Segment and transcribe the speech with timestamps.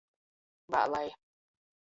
[0.75, 1.13] Vālai.